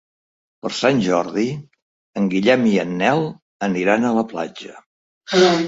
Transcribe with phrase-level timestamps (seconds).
[0.63, 1.43] Per Sant Jordi
[2.21, 3.23] en Guillem i en Nel
[3.71, 4.85] aniran a la platja.